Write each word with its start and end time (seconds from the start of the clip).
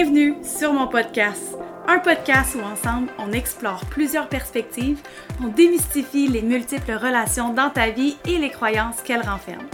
Bienvenue 0.00 0.36
sur 0.44 0.72
mon 0.72 0.86
podcast, 0.86 1.56
un 1.88 1.98
podcast 1.98 2.54
où 2.54 2.60
ensemble 2.60 3.08
on 3.18 3.32
explore 3.32 3.84
plusieurs 3.86 4.28
perspectives, 4.28 5.00
on 5.42 5.48
démystifie 5.48 6.28
les 6.28 6.40
multiples 6.40 6.92
relations 6.92 7.52
dans 7.52 7.68
ta 7.68 7.90
vie 7.90 8.16
et 8.24 8.38
les 8.38 8.50
croyances 8.50 9.02
qu'elles 9.02 9.28
renferment. 9.28 9.68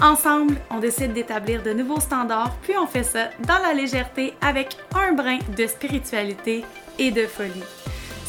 Ensemble, 0.00 0.56
on 0.70 0.78
décide 0.78 1.12
d'établir 1.12 1.62
de 1.62 1.74
nouveaux 1.74 2.00
standards, 2.00 2.56
puis 2.62 2.72
on 2.78 2.86
fait 2.86 3.02
ça 3.02 3.28
dans 3.46 3.58
la 3.58 3.74
légèreté 3.74 4.32
avec 4.40 4.78
un 4.94 5.12
brin 5.12 5.40
de 5.54 5.66
spiritualité 5.66 6.64
et 6.98 7.10
de 7.10 7.26
folie. 7.26 7.62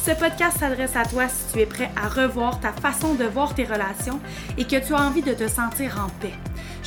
Ce 0.03 0.11
podcast 0.11 0.57
s'adresse 0.57 0.97
à 0.97 1.05
toi 1.05 1.29
si 1.29 1.53
tu 1.53 1.59
es 1.61 1.65
prêt 1.65 1.91
à 1.95 2.09
revoir 2.09 2.59
ta 2.59 2.73
façon 2.73 3.13
de 3.13 3.23
voir 3.23 3.55
tes 3.55 3.63
relations 3.63 4.19
et 4.57 4.65
que 4.65 4.85
tu 4.85 4.93
as 4.93 5.01
envie 5.01 5.21
de 5.21 5.33
te 5.33 5.47
sentir 5.47 5.97
en 6.05 6.09
paix. 6.19 6.33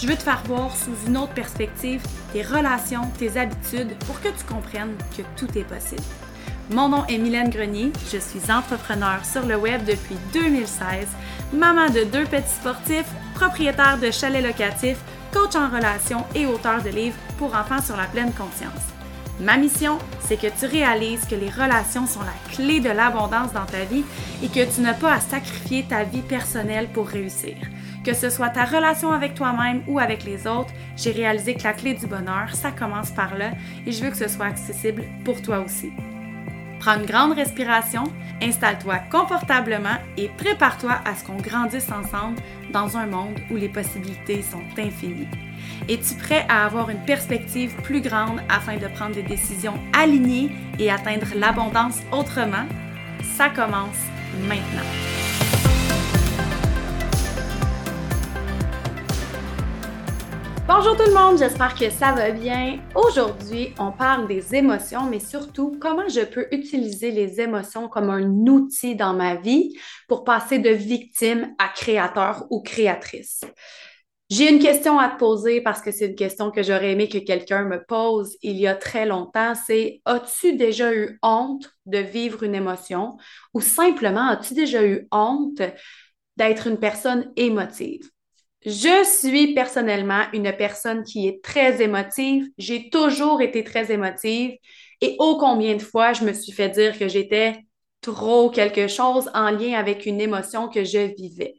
Je 0.01 0.07
veux 0.07 0.17
te 0.17 0.23
faire 0.23 0.43
voir 0.47 0.75
sous 0.75 0.95
une 1.07 1.19
autre 1.19 1.35
perspective 1.35 2.01
tes 2.33 2.43
relations, 2.43 3.11
tes 3.19 3.39
habitudes 3.39 3.95
pour 4.07 4.19
que 4.23 4.29
tu 4.29 4.45
comprennes 4.49 4.97
que 5.15 5.23
tout 5.37 5.59
est 5.59 5.65
possible. 5.65 6.03
Mon 6.71 6.89
nom 6.89 7.05
est 7.07 7.19
Mylène 7.19 7.51
Grenier, 7.51 7.93
je 8.11 8.17
suis 8.17 8.51
entrepreneur 8.51 9.23
sur 9.27 9.45
le 9.45 9.57
web 9.57 9.85
depuis 9.85 10.17
2016, 10.33 11.07
maman 11.53 11.91
de 11.91 12.05
deux 12.05 12.25
petits 12.25 12.49
sportifs, 12.49 13.11
propriétaire 13.35 13.99
de 13.99 14.11
chalets 14.11 14.43
locatifs, 14.43 15.01
coach 15.35 15.55
en 15.55 15.69
relations 15.69 16.25
et 16.35 16.47
auteur 16.47 16.83
de 16.83 16.89
livres 16.89 17.19
pour 17.37 17.55
enfants 17.55 17.83
sur 17.83 17.97
la 17.97 18.07
pleine 18.07 18.33
conscience. 18.33 18.87
Ma 19.39 19.59
mission, 19.59 19.99
c'est 20.21 20.41
que 20.41 20.47
tu 20.59 20.65
réalises 20.65 21.27
que 21.27 21.35
les 21.35 21.51
relations 21.51 22.07
sont 22.07 22.21
la 22.21 22.55
clé 22.55 22.81
de 22.81 22.91
l'abondance 22.91 23.53
dans 23.53 23.67
ta 23.67 23.85
vie 23.85 24.05
et 24.43 24.49
que 24.49 24.65
tu 24.75 24.81
n'as 24.81 24.95
pas 24.95 25.13
à 25.13 25.21
sacrifier 25.21 25.85
ta 25.87 26.05
vie 26.05 26.23
personnelle 26.23 26.89
pour 26.89 27.09
réussir. 27.09 27.57
Que 28.05 28.15
ce 28.15 28.31
soit 28.31 28.49
ta 28.49 28.65
relation 28.65 29.13
avec 29.13 29.35
toi-même 29.35 29.83
ou 29.87 29.99
avec 29.99 30.25
les 30.25 30.47
autres, 30.47 30.73
j'ai 30.97 31.13
réalisé 31.13 31.55
que 31.55 31.65
la 31.65 31.75
clé 31.75 31.93
du 31.93 32.07
bonheur, 32.07 32.55
ça 32.55 32.71
commence 32.71 33.11
par 33.11 33.37
là 33.37 33.51
et 33.87 33.93
je 33.93 34.03
veux 34.03 34.11
que 34.11 34.17
ce 34.17 34.29
soit 34.29 34.47
accessible 34.47 35.05
pour 35.25 35.43
toi 35.43 35.61
aussi. 35.61 35.93
Prends 36.79 36.99
une 36.99 37.05
grande 37.05 37.35
respiration, 37.35 38.05
installe-toi 38.41 39.01
confortablement 39.11 39.99
et 40.17 40.31
prépare-toi 40.39 40.99
à 41.05 41.15
ce 41.15 41.25
qu'on 41.25 41.37
grandisse 41.37 41.93
ensemble 41.93 42.41
dans 42.73 42.97
un 42.97 43.05
monde 43.05 43.39
où 43.51 43.57
les 43.57 43.69
possibilités 43.69 44.41
sont 44.41 44.63
infinies. 44.79 45.29
Es-tu 45.91 46.15
prêt 46.15 46.47
à 46.49 46.65
avoir 46.65 46.89
une 46.89 47.05
perspective 47.05 47.75
plus 47.83 48.01
grande 48.01 48.41
afin 48.49 48.79
de 48.79 48.89
prendre 48.89 49.15
des 49.15 49.23
décisions 49.23 49.79
alignées 49.93 50.51
et 50.79 50.91
atteindre 50.91 51.27
l'abondance 51.37 51.99
autrement? 52.13 52.65
Ça 53.37 53.51
commence 53.51 53.99
maintenant. 54.49 55.20
Bonjour 60.73 60.97
tout 60.97 61.03
le 61.05 61.15
monde, 61.15 61.37
j'espère 61.37 61.75
que 61.75 61.91
ça 61.91 62.13
va 62.13 62.31
bien. 62.31 62.79
Aujourd'hui, 62.95 63.75
on 63.81 63.91
parle 63.91 64.29
des 64.29 64.55
émotions, 64.55 65.03
mais 65.03 65.19
surtout 65.19 65.77
comment 65.81 66.09
je 66.09 66.21
peux 66.21 66.47
utiliser 66.53 67.11
les 67.11 67.41
émotions 67.41 67.89
comme 67.89 68.09
un 68.09 68.47
outil 68.47 68.95
dans 68.95 69.13
ma 69.13 69.35
vie 69.35 69.77
pour 70.07 70.23
passer 70.23 70.61
de 70.61 70.71
victime 70.71 71.57
à 71.59 71.71
créateur 71.71 72.47
ou 72.51 72.63
créatrice? 72.63 73.41
J'ai 74.31 74.49
une 74.49 74.61
question 74.61 75.01
à 75.01 75.09
te 75.09 75.19
poser 75.19 75.61
parce 75.61 75.83
que 75.83 75.91
c'est 75.91 76.07
une 76.07 76.15
question 76.15 76.53
que 76.53 76.63
j'aurais 76.63 76.93
aimé 76.93 77.09
que 77.09 77.19
quelqu'un 77.19 77.65
me 77.65 77.85
pose 77.85 78.37
il 78.41 78.57
y 78.57 78.69
a 78.69 78.77
très 78.77 79.07
longtemps. 79.07 79.55
C'est 79.67 80.01
as-tu 80.05 80.55
déjà 80.55 80.95
eu 80.95 81.19
honte 81.25 81.69
de 81.87 81.99
vivre 81.99 82.45
une 82.45 82.55
émotion 82.55 83.17
ou 83.55 83.61
simplement 83.61 84.29
as-tu 84.29 84.55
déjà 84.55 84.87
eu 84.87 85.09
honte 85.11 85.63
d'être 86.37 86.69
une 86.69 86.79
personne 86.79 87.33
émotive? 87.35 88.09
Je 88.65 89.05
suis 89.05 89.55
personnellement 89.55 90.25
une 90.35 90.53
personne 90.53 91.03
qui 91.03 91.27
est 91.27 91.43
très 91.43 91.81
émotive. 91.83 92.47
J'ai 92.59 92.91
toujours 92.91 93.41
été 93.41 93.65
très 93.65 93.91
émotive 93.91 94.57
et 95.01 95.17
ô 95.19 95.39
combien 95.39 95.77
de 95.77 95.83
fois 95.83 96.13
je 96.13 96.25
me 96.25 96.33
suis 96.33 96.53
fait 96.53 96.69
dire 96.69 96.99
que 96.99 97.09
j'étais 97.09 97.65
trop 98.03 98.51
quelque 98.51 98.87
chose 98.89 99.31
en 99.35 99.51
lien 99.51 99.79
avec 99.79 100.05
une 100.07 100.21
émotion 100.21 100.69
que 100.69 100.85
je 100.85 101.15
vivais. 101.15 101.55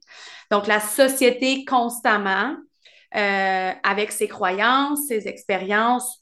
Donc, 0.52 0.68
la 0.68 0.80
société 0.80 1.66
constamment, 1.66 2.56
euh, 3.16 3.72
avec 3.84 4.12
ses 4.12 4.28
croyances, 4.28 5.08
ses 5.08 5.28
expériences, 5.28 6.20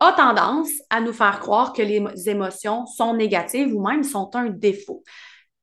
a 0.00 0.12
tendance 0.12 0.70
à 0.90 1.00
nous 1.00 1.12
faire 1.12 1.40
croire 1.40 1.72
que 1.72 1.82
les 1.82 2.28
émotions 2.28 2.86
sont 2.86 3.14
négatives 3.14 3.74
ou 3.74 3.86
même 3.86 4.04
sont 4.04 4.30
un 4.34 4.46
défaut. 4.46 5.02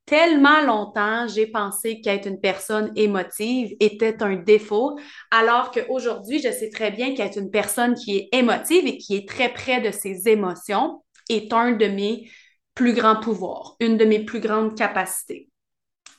Tellement 0.06 0.62
longtemps, 0.62 1.28
j'ai 1.28 1.48
pensé 1.48 2.00
qu'être 2.00 2.28
une 2.28 2.40
personne 2.40 2.92
émotive 2.96 3.76
était 3.80 4.22
un 4.22 4.36
défaut, 4.36 5.00
alors 5.32 5.72
qu'aujourd'hui, 5.72 6.40
je 6.40 6.52
sais 6.52 6.70
très 6.70 6.92
bien 6.92 7.16
qu'être 7.16 7.38
une 7.38 7.50
personne 7.50 7.96
qui 7.96 8.18
est 8.18 8.30
émotive 8.32 8.86
et 8.86 8.98
qui 8.98 9.16
est 9.16 9.28
très 9.28 9.50
près 9.52 9.82
de 9.82 9.90
ses 9.90 10.30
émotions 10.30 11.04
est 11.28 11.52
un 11.54 11.72
de 11.72 11.88
mes 11.88 12.30
plus 12.76 12.94
grands 12.94 13.20
pouvoirs, 13.20 13.78
une 13.80 13.98
de 13.98 14.06
mes 14.06 14.24
plus 14.24 14.40
grandes 14.40 14.78
capacités. 14.78 15.50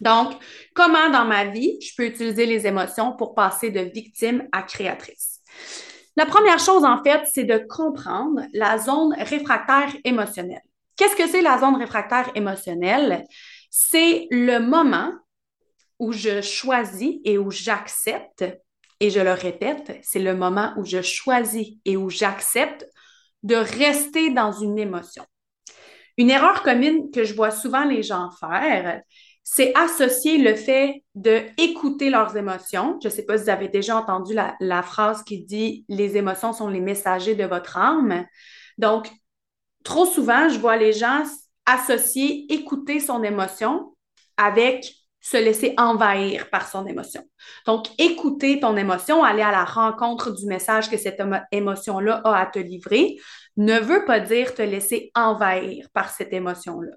Donc, 0.00 0.32
comment 0.74 1.08
dans 1.10 1.24
ma 1.24 1.44
vie 1.44 1.78
je 1.80 1.94
peux 1.96 2.06
utiliser 2.06 2.44
les 2.44 2.66
émotions 2.66 3.14
pour 3.16 3.34
passer 3.34 3.70
de 3.70 3.80
victime 3.80 4.48
à 4.50 4.62
créatrice? 4.62 5.40
La 6.16 6.26
première 6.26 6.58
chose, 6.58 6.84
en 6.84 7.02
fait, 7.04 7.20
c'est 7.32 7.44
de 7.44 7.58
comprendre 7.58 8.40
la 8.52 8.78
zone 8.78 9.14
réfractaire 9.18 9.94
émotionnelle. 10.02 10.62
Qu'est-ce 10.96 11.14
que 11.14 11.28
c'est 11.28 11.42
la 11.42 11.58
zone 11.58 11.76
réfractaire 11.76 12.30
émotionnelle? 12.34 13.24
C'est 13.78 14.26
le 14.30 14.58
moment 14.58 15.12
où 15.98 16.10
je 16.10 16.40
choisis 16.40 17.16
et 17.26 17.36
où 17.36 17.50
j'accepte, 17.50 18.42
et 19.00 19.10
je 19.10 19.20
le 19.20 19.32
répète, 19.32 19.98
c'est 20.02 20.18
le 20.18 20.34
moment 20.34 20.72
où 20.78 20.84
je 20.86 21.02
choisis 21.02 21.74
et 21.84 21.98
où 21.98 22.08
j'accepte 22.08 22.86
de 23.42 23.54
rester 23.54 24.30
dans 24.30 24.50
une 24.50 24.78
émotion. 24.78 25.26
Une 26.16 26.30
erreur 26.30 26.62
commune 26.62 27.10
que 27.10 27.24
je 27.24 27.34
vois 27.34 27.50
souvent 27.50 27.84
les 27.84 28.02
gens 28.02 28.30
faire, 28.40 29.02
c'est 29.44 29.76
associer 29.76 30.38
le 30.38 30.54
fait 30.54 31.04
d'écouter 31.14 32.08
leurs 32.08 32.34
émotions. 32.34 32.98
Je 33.02 33.08
ne 33.08 33.12
sais 33.12 33.26
pas 33.26 33.36
si 33.36 33.44
vous 33.44 33.50
avez 33.50 33.68
déjà 33.68 33.98
entendu 33.98 34.34
la, 34.58 34.82
phrase 34.82 35.22
qui 35.22 35.44
dit 35.44 35.84
les 35.90 36.16
émotions 36.16 36.54
sont 36.54 36.70
les 36.70 36.80
messagers 36.80 37.34
de 37.34 37.44
votre 37.44 37.76
âme. 37.76 38.24
Donc, 38.78 39.10
trop 39.84 40.06
souvent, 40.06 40.48
je 40.48 40.58
vois 40.58 40.78
les 40.78 40.94
gens 40.94 41.24
associer 41.66 42.46
écouter 42.52 43.00
son 43.00 43.22
émotion 43.22 43.94
avec 44.36 44.94
se 45.20 45.36
laisser 45.36 45.74
envahir 45.76 46.48
par 46.50 46.68
son 46.68 46.86
émotion. 46.86 47.22
Donc, 47.66 47.88
écouter 47.98 48.60
ton 48.60 48.76
émotion, 48.76 49.24
aller 49.24 49.42
à 49.42 49.50
la 49.50 49.64
rencontre 49.64 50.30
du 50.30 50.46
message 50.46 50.88
que 50.88 50.96
cette 50.96 51.20
émotion-là 51.50 52.20
a 52.24 52.42
à 52.42 52.46
te 52.46 52.60
livrer, 52.60 53.16
ne 53.56 53.78
veut 53.80 54.04
pas 54.04 54.20
dire 54.20 54.54
te 54.54 54.62
laisser 54.62 55.10
envahir 55.16 55.88
par 55.92 56.10
cette 56.10 56.32
émotion-là. 56.32 56.92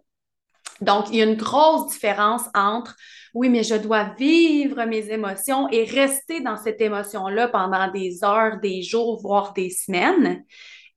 Donc, 0.82 1.08
il 1.10 1.16
y 1.16 1.22
a 1.22 1.26
une 1.26 1.38
grosse 1.38 1.92
différence 1.92 2.44
entre 2.54 2.96
oui, 3.34 3.50
mais 3.50 3.64
je 3.64 3.76
dois 3.76 4.14
vivre 4.18 4.86
mes 4.86 5.10
émotions 5.12 5.68
et 5.72 5.84
rester 5.84 6.42
dans 6.42 6.56
cette 6.56 6.82
émotion-là 6.82 7.48
pendant 7.48 7.92
des 7.92 8.24
heures, 8.24 8.60
des 8.60 8.82
jours, 8.82 9.20
voire 9.22 9.54
des 9.54 9.70
semaines, 9.70 10.44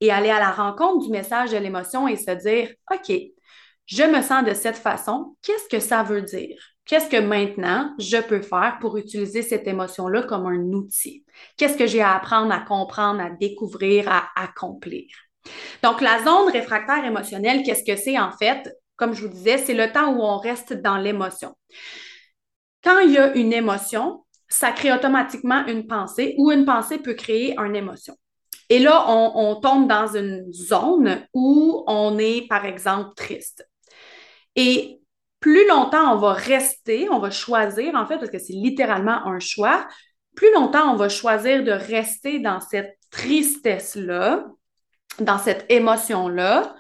et 0.01 0.11
aller 0.11 0.31
à 0.31 0.39
la 0.39 0.51
rencontre 0.51 1.07
du 1.07 1.11
message 1.11 1.53
de 1.53 1.59
l'émotion 1.59 2.09
et 2.09 2.17
se 2.17 2.31
dire, 2.31 2.75
OK, 2.93 3.13
je 3.93 4.03
me 4.05 4.23
sens 4.23 4.45
de 4.45 4.55
cette 4.55 4.77
façon, 4.77 5.37
qu'est-ce 5.43 5.69
que 5.69 5.81
ça 5.81 6.03
veut 6.03 6.23
dire? 6.23 6.57
Qu'est-ce 6.85 7.09
que 7.09 7.21
maintenant 7.21 7.95
je 7.99 8.17
peux 8.17 8.43
faire 8.43 8.79
pour 8.81 8.97
utiliser 8.97 9.43
cette 9.43 9.69
émotion-là 9.69 10.23
comme 10.23 10.47
un 10.47 10.73
outil? 10.73 11.25
Qu'est-ce 11.57 11.77
que 11.77 11.87
j'ai 11.87 12.03
à 12.03 12.17
apprendre, 12.17 12.53
à 12.53 12.61
comprendre, 12.61 13.21
à 13.21 13.31
découvrir, 13.31 14.11
à 14.11 14.29
accomplir? 14.37 15.07
Donc, 15.83 16.01
la 16.01 16.23
zone 16.25 16.51
réfractaire 16.53 17.05
émotionnelle, 17.05 17.63
qu'est-ce 17.65 17.85
que 17.85 17.97
c'est 17.97 18.19
en 18.19 18.31
fait? 18.33 18.69
comme 19.03 19.15
je 19.15 19.27
vous 19.27 19.33
disais, 19.33 19.59
c'est 19.59 19.75
le 19.75 19.91
temps 19.91 20.15
où 20.15 20.23
on 20.23 20.39
reste 20.39 20.75
dans 20.75 20.97
l'émotion. 20.97 21.57
Quand 22.85 23.01
il 23.01 23.11
y 23.11 23.19
a 23.19 23.35
une 23.35 23.53
émotion, 23.53 24.25
ça 24.49 24.71
crée 24.71 24.93
automatiquement 24.93 25.67
une 25.67 25.89
pensée 25.89 26.37
ou 26.39 26.53
une 26.53 26.65
pensée 26.65 26.99
peut 26.99 27.15
créer 27.15 27.57
une 27.59 27.75
émotion. 27.75 28.15
Et 28.69 28.79
là, 28.79 29.05
on, 29.09 29.57
tombe 29.57 29.89
dans 29.89 30.07
une 30.15 30.51
zone 30.53 31.27
où 31.35 31.83
on 31.89 32.17
est, 32.19 32.47
par 32.49 32.65
exemple, 32.65 33.11
triste. 33.17 33.69
Et 34.57 35.01
plus 35.41 35.67
longtemps 35.69 36.15
on 36.15 36.19
va 36.19 36.33
rester, 36.33 37.09
on 37.11 37.19
va 37.19 37.31
choisir, 37.31 37.95
en 37.95 38.07
fait, 38.07 38.19
parce 38.19 38.31
que 38.31 38.39
c'est 38.39 38.53
littéralement 38.53 39.27
un 39.27 39.41
choix, 39.41 39.87
plus 40.37 40.53
longtemps 40.55 40.93
on 40.93 40.97
va 40.97 41.09
choisir 41.09 41.65
de 41.65 41.73
rester 41.73 42.39
dans 42.39 42.61
cette 42.61 42.97
tristesse-là, 43.11 44.47
dans 45.19 45.39
cette 45.39 45.67
émotion-là, 45.71 46.75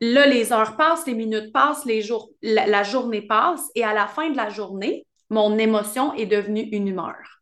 Là, 0.00 0.26
les 0.26 0.52
heures 0.52 0.76
passent, 0.76 1.06
les 1.06 1.14
minutes 1.14 1.52
passent, 1.52 1.84
les 1.84 2.02
jours, 2.02 2.30
la, 2.40 2.82
journée 2.84 3.22
passe 3.22 3.68
et 3.74 3.82
à 3.82 3.92
la 3.92 4.06
fin 4.06 4.30
de 4.30 4.36
la 4.36 4.48
journée, 4.48 5.06
mon 5.28 5.58
émotion 5.58 6.14
est 6.14 6.26
devenue 6.26 6.68
une 6.70 6.86
humeur. 6.86 7.37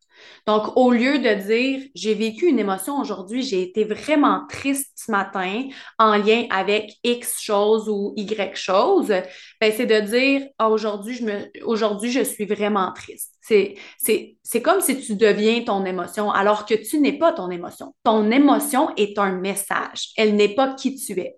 Donc, 0.46 0.76
au 0.76 0.92
lieu 0.92 1.18
de 1.18 1.34
dire 1.34 1.88
j'ai 1.94 2.14
vécu 2.14 2.46
une 2.46 2.58
émotion 2.58 3.00
aujourd'hui, 3.00 3.42
j'ai 3.42 3.62
été 3.62 3.84
vraiment 3.84 4.42
triste 4.48 4.92
ce 4.94 5.10
matin 5.10 5.64
en 5.98 6.16
lien 6.16 6.46
avec 6.50 6.92
X 7.02 7.40
chose 7.40 7.88
ou 7.88 8.12
Y 8.16 8.56
chose, 8.56 9.08
ben, 9.60 9.72
c'est 9.76 9.86
de 9.86 10.00
dire 10.00 10.48
ah, 10.58 10.68
aujourd'hui, 10.70 12.10
je 12.10 12.22
suis 12.22 12.46
vraiment 12.46 12.92
triste. 12.92 13.34
C'est, 13.40 13.74
c'est, 13.98 14.62
comme 14.62 14.80
si 14.80 15.00
tu 15.00 15.14
deviens 15.14 15.62
ton 15.62 15.84
émotion 15.84 16.30
alors 16.30 16.66
que 16.66 16.74
tu 16.74 16.98
n'es 16.98 17.16
pas 17.16 17.32
ton 17.32 17.50
émotion. 17.50 17.94
Ton 18.02 18.30
émotion 18.30 18.90
est 18.96 19.18
un 19.18 19.32
message. 19.32 20.10
Elle 20.16 20.34
n'est 20.34 20.54
pas 20.54 20.74
qui 20.74 20.96
tu 20.96 21.18
es. 21.20 21.36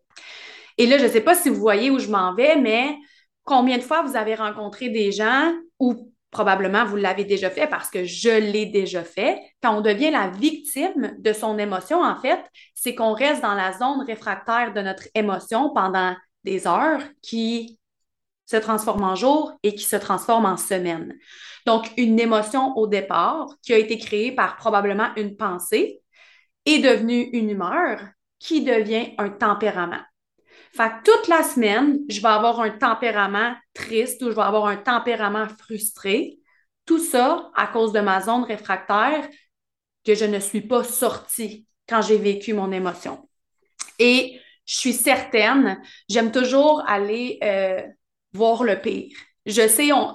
Et 0.78 0.86
là, 0.86 0.96
je 0.96 1.04
ne 1.04 1.10
sais 1.10 1.20
pas 1.20 1.34
si 1.34 1.48
vous 1.48 1.60
voyez 1.60 1.90
où 1.90 1.98
je 1.98 2.08
m'en 2.08 2.34
vais, 2.34 2.56
mais 2.56 2.96
combien 3.44 3.78
de 3.78 3.82
fois 3.82 4.02
vous 4.02 4.16
avez 4.16 4.34
rencontré 4.34 4.88
des 4.88 5.12
gens 5.12 5.52
ou 5.80 6.12
probablement 6.30 6.84
vous 6.84 6.96
l'avez 6.96 7.24
déjà 7.24 7.50
fait 7.50 7.66
parce 7.66 7.90
que 7.90 8.04
je 8.04 8.28
l'ai 8.28 8.66
déjà 8.66 9.02
fait. 9.02 9.40
Quand 9.62 9.76
on 9.76 9.80
devient 9.80 10.10
la 10.10 10.28
victime 10.28 11.14
de 11.18 11.32
son 11.32 11.58
émotion, 11.58 12.02
en 12.02 12.16
fait, 12.16 12.40
c'est 12.74 12.94
qu'on 12.94 13.14
reste 13.14 13.42
dans 13.42 13.54
la 13.54 13.72
zone 13.72 14.04
réfractaire 14.06 14.72
de 14.74 14.80
notre 14.80 15.04
émotion 15.14 15.72
pendant 15.74 16.14
des 16.44 16.66
heures 16.66 17.02
qui 17.22 17.78
se 18.46 18.56
transforment 18.56 19.04
en 19.04 19.14
jours 19.14 19.52
et 19.62 19.74
qui 19.74 19.84
se 19.84 19.96
transforment 19.96 20.46
en 20.46 20.56
semaines. 20.56 21.14
Donc, 21.66 21.92
une 21.96 22.18
émotion 22.18 22.76
au 22.76 22.86
départ 22.86 23.46
qui 23.62 23.74
a 23.74 23.78
été 23.78 23.98
créée 23.98 24.32
par 24.32 24.56
probablement 24.56 25.08
une 25.16 25.36
pensée 25.36 26.00
est 26.64 26.78
devenue 26.78 27.28
une 27.32 27.50
humeur 27.50 28.00
qui 28.38 28.62
devient 28.62 29.14
un 29.18 29.28
tempérament. 29.30 30.00
Fait 30.78 30.92
toute 31.04 31.26
la 31.26 31.42
semaine, 31.42 31.98
je 32.08 32.20
vais 32.20 32.28
avoir 32.28 32.60
un 32.60 32.70
tempérament 32.70 33.56
triste 33.74 34.22
ou 34.22 34.30
je 34.30 34.36
vais 34.36 34.42
avoir 34.42 34.66
un 34.66 34.76
tempérament 34.76 35.48
frustré. 35.58 36.38
Tout 36.86 37.00
ça 37.00 37.50
à 37.56 37.66
cause 37.66 37.92
de 37.92 37.98
ma 37.98 38.20
zone 38.20 38.44
réfractaire 38.44 39.28
que 40.06 40.14
je 40.14 40.24
ne 40.24 40.38
suis 40.38 40.60
pas 40.60 40.84
sortie 40.84 41.66
quand 41.88 42.00
j'ai 42.02 42.16
vécu 42.16 42.52
mon 42.52 42.70
émotion. 42.70 43.28
Et 43.98 44.38
je 44.66 44.74
suis 44.76 44.92
certaine, 44.92 45.82
j'aime 46.08 46.30
toujours 46.30 46.84
aller 46.86 47.40
euh, 47.42 47.82
voir 48.32 48.62
le 48.62 48.80
pire. 48.80 49.16
Je 49.46 49.66
sais, 49.66 49.90
on, 49.92 50.14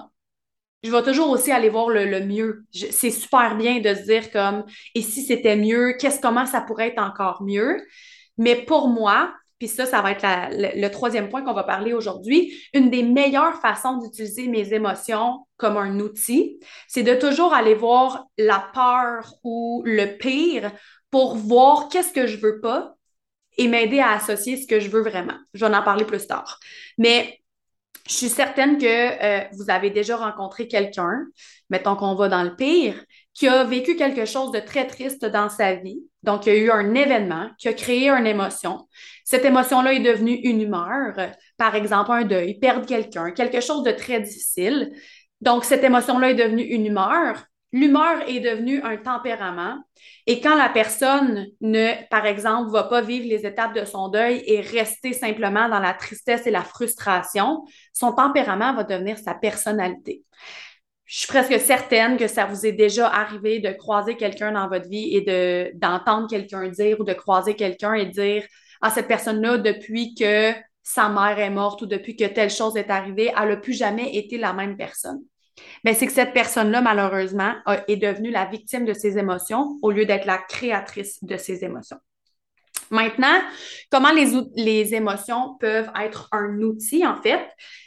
je 0.82 0.90
vais 0.90 1.02
toujours 1.02 1.28
aussi 1.28 1.52
aller 1.52 1.68
voir 1.68 1.90
le, 1.90 2.06
le 2.06 2.24
mieux. 2.24 2.64
C'est 2.72 3.10
super 3.10 3.54
bien 3.58 3.80
de 3.80 3.94
se 3.94 4.04
dire 4.04 4.30
comme, 4.30 4.64
et 4.94 5.02
si 5.02 5.26
c'était 5.26 5.56
mieux, 5.56 5.98
qu'est-ce, 6.00 6.20
comment 6.20 6.46
ça 6.46 6.62
pourrait 6.62 6.88
être 6.88 7.02
encore 7.02 7.42
mieux? 7.42 7.86
Mais 8.38 8.56
pour 8.56 8.88
moi, 8.88 9.34
puis 9.64 9.74
ça, 9.74 9.86
ça 9.86 10.02
va 10.02 10.10
être 10.10 10.26
le, 10.52 10.88
troisième 10.88 11.30
point 11.30 11.42
qu'on 11.42 11.54
va 11.54 11.62
parler 11.62 11.94
aujourd'hui. 11.94 12.54
Une 12.74 12.90
des 12.90 13.02
meilleures 13.02 13.58
façons 13.62 13.96
d'utiliser 13.96 14.46
mes 14.46 14.74
émotions 14.74 15.46
comme 15.56 15.78
un 15.78 16.00
outil, 16.00 16.60
c'est 16.86 17.02
de 17.02 17.14
toujours 17.14 17.54
aller 17.54 17.74
voir 17.74 18.26
la 18.36 18.68
peur 18.74 19.36
ou 19.42 19.82
le 19.86 20.18
pire 20.18 20.70
pour 21.10 21.36
voir 21.36 21.88
qu'est-ce 21.88 22.12
que 22.12 22.26
je 22.26 22.36
veux 22.36 22.60
pas 22.60 22.94
et 23.56 23.66
m'aider 23.66 24.00
à 24.00 24.10
associer 24.10 24.58
ce 24.58 24.66
que 24.66 24.80
je 24.80 24.90
veux 24.90 25.00
vraiment. 25.00 25.38
Je 25.54 25.64
vais 25.64 25.74
en 25.74 25.82
parler 25.82 26.04
plus 26.04 26.26
tard. 26.26 26.58
Mais 26.98 27.40
je 28.06 28.12
suis 28.12 28.28
certaine 28.28 28.76
que 28.76 28.84
euh, 28.84 29.44
vous 29.52 29.70
avez 29.70 29.88
déjà 29.88 30.18
rencontré 30.18 30.68
quelqu'un, 30.68 31.24
mettons 31.70 31.96
qu'on 31.96 32.14
va 32.16 32.28
dans 32.28 32.42
le 32.42 32.54
pire, 32.54 33.02
qui 33.34 33.48
a 33.48 33.64
vécu 33.64 33.96
quelque 33.96 34.24
chose 34.24 34.52
de 34.52 34.60
très 34.60 34.86
triste 34.86 35.24
dans 35.24 35.48
sa 35.48 35.74
vie. 35.74 36.00
Donc, 36.22 36.46
il 36.46 36.54
y 36.54 36.56
a 36.56 36.58
eu 36.58 36.70
un 36.70 36.94
événement 36.94 37.50
qui 37.58 37.68
a 37.68 37.72
créé 37.72 38.08
une 38.08 38.26
émotion. 38.26 38.88
Cette 39.24 39.44
émotion-là 39.44 39.92
est 39.92 40.00
devenue 40.00 40.34
une 40.34 40.62
humeur, 40.62 41.14
par 41.58 41.74
exemple 41.74 42.12
un 42.12 42.24
deuil, 42.24 42.58
perdre 42.58 42.86
quelqu'un, 42.86 43.32
quelque 43.32 43.60
chose 43.60 43.82
de 43.82 43.90
très 43.90 44.20
difficile. 44.20 44.92
Donc, 45.40 45.64
cette 45.64 45.84
émotion-là 45.84 46.30
est 46.30 46.34
devenue 46.34 46.62
une 46.62 46.86
humeur. 46.86 47.44
L'humeur 47.72 48.22
est 48.28 48.38
devenue 48.38 48.80
un 48.84 48.96
tempérament. 48.96 49.78
Et 50.28 50.40
quand 50.40 50.54
la 50.54 50.68
personne 50.68 51.46
ne, 51.60 51.92
par 52.08 52.24
exemple, 52.24 52.70
va 52.70 52.84
pas 52.84 53.00
vivre 53.00 53.26
les 53.28 53.44
étapes 53.44 53.74
de 53.74 53.84
son 53.84 54.08
deuil 54.08 54.44
et 54.46 54.60
rester 54.60 55.12
simplement 55.12 55.68
dans 55.68 55.80
la 55.80 55.92
tristesse 55.92 56.46
et 56.46 56.52
la 56.52 56.62
frustration, 56.62 57.64
son 57.92 58.12
tempérament 58.12 58.74
va 58.74 58.84
devenir 58.84 59.18
sa 59.18 59.34
personnalité 59.34 60.22
je 61.06 61.18
suis 61.18 61.28
presque 61.28 61.58
certaine 61.60 62.16
que 62.16 62.26
ça 62.26 62.46
vous 62.46 62.64
est 62.64 62.72
déjà 62.72 63.08
arrivé 63.08 63.60
de 63.60 63.70
croiser 63.70 64.16
quelqu'un 64.16 64.52
dans 64.52 64.68
votre 64.68 64.88
vie 64.88 65.14
et 65.14 65.20
de, 65.20 65.70
d'entendre 65.74 66.28
quelqu'un 66.28 66.68
dire 66.68 66.98
ou 67.00 67.04
de 67.04 67.12
croiser 67.12 67.54
quelqu'un 67.54 67.94
et 67.94 68.06
dire 68.06 68.44
Ah, 68.80 68.90
cette 68.90 69.08
personne-là, 69.08 69.58
depuis 69.58 70.14
que 70.14 70.52
sa 70.82 71.08
mère 71.08 71.38
est 71.38 71.50
morte 71.50 71.82
ou 71.82 71.86
depuis 71.86 72.16
que 72.16 72.24
telle 72.24 72.50
chose 72.50 72.76
est 72.76 72.90
arrivée, 72.90 73.32
elle 73.40 73.48
n'a 73.50 73.56
plus 73.56 73.74
jamais 73.74 74.16
été 74.16 74.38
la 74.38 74.52
même 74.52 74.76
personne. 74.76 75.20
Mais 75.84 75.94
c'est 75.94 76.06
que 76.06 76.12
cette 76.12 76.32
personne-là, 76.32 76.80
malheureusement, 76.80 77.54
est 77.86 77.96
devenue 77.96 78.30
la 78.30 78.46
victime 78.46 78.84
de 78.84 78.92
ses 78.92 79.18
émotions 79.18 79.78
au 79.82 79.90
lieu 79.90 80.04
d'être 80.04 80.26
la 80.26 80.38
créatrice 80.38 81.22
de 81.22 81.36
ses 81.36 81.64
émotions. 81.64 81.98
Maintenant, 82.90 83.40
comment 83.90 84.12
les, 84.12 84.32
les 84.56 84.94
émotions 84.94 85.56
peuvent 85.60 85.90
être 86.00 86.28
un 86.32 86.60
outil, 86.60 87.06
en 87.06 87.16
fait, 87.16 87.40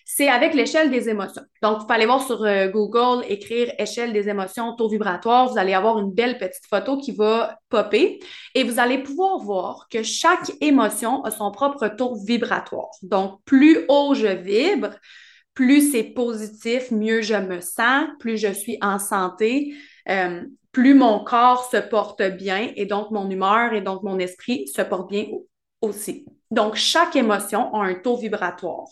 c'est 0.10 0.30
avec 0.30 0.54
l'échelle 0.54 0.90
des 0.90 1.10
émotions. 1.10 1.44
Donc, 1.62 1.80
vous 1.80 1.84
pouvez 1.84 1.96
aller 1.96 2.06
voir 2.06 2.26
sur 2.26 2.42
euh, 2.44 2.70
Google, 2.70 3.26
écrire 3.28 3.72
échelle 3.78 4.14
des 4.14 4.30
émotions, 4.30 4.74
taux 4.76 4.88
vibratoire. 4.88 5.52
Vous 5.52 5.60
allez 5.60 5.74
avoir 5.74 6.00
une 6.00 6.12
belle 6.12 6.38
petite 6.38 6.66
photo 6.68 6.98
qui 6.98 7.12
va 7.12 7.60
popper 7.70 8.20
et 8.56 8.64
vous 8.64 8.80
allez 8.80 9.00
pouvoir 9.00 9.38
voir 9.40 9.88
que 9.92 10.04
chaque 10.04 10.52
émotion 10.62 11.24
a 11.24 11.30
son 11.30 11.52
propre 11.52 11.88
taux 11.90 12.16
vibratoire. 12.16 12.90
Donc, 13.04 13.42
plus 13.46 13.86
haut 13.90 14.16
je 14.16 14.28
vibre, 14.28 14.92
plus 15.54 15.92
c'est 15.92 16.04
positif, 16.04 16.90
mieux 16.90 17.22
je 17.22 17.36
me 17.36 17.60
sens, 17.60 18.08
plus 18.20 18.38
je 18.38 18.54
suis 18.54 18.78
en 18.82 19.00
santé. 19.00 19.76
Euh, 20.10 20.42
plus 20.78 20.94
mon 20.94 21.24
corps 21.24 21.68
se 21.72 21.78
porte 21.78 22.22
bien 22.22 22.72
et 22.76 22.86
donc 22.86 23.10
mon 23.10 23.28
humeur 23.32 23.74
et 23.74 23.82
donc 23.82 24.04
mon 24.04 24.20
esprit 24.20 24.68
se 24.68 24.84
portent 24.84 25.10
bien 25.10 25.26
aussi. 25.82 26.28
Donc, 26.52 26.76
chaque 26.76 27.16
émotion 27.16 27.74
a 27.74 27.84
un 27.84 27.96
taux 27.96 28.16
vibratoire. 28.16 28.86